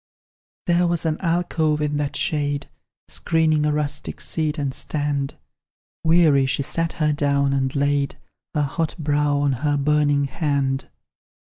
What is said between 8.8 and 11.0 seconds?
brow on her burning hand.